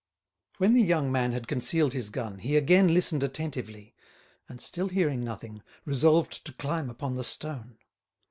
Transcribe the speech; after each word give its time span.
When 0.57 0.73
the 0.73 0.81
young 0.81 1.11
man 1.11 1.31
had 1.31 1.47
concealed 1.47 1.93
his 1.93 2.09
gun 2.09 2.39
he 2.39 2.57
again 2.57 2.91
listened 2.91 3.21
attentively, 3.21 3.93
and 4.49 4.59
still 4.59 4.89
hearing 4.89 5.23
nothing, 5.23 5.61
resolved 5.85 6.43
to 6.45 6.53
climb 6.53 6.89
upon 6.89 7.17
the 7.17 7.23
stone. 7.23 7.77